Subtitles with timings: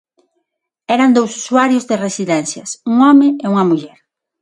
[0.95, 3.97] Eran dous usuarios de residencias: un home e unha muller.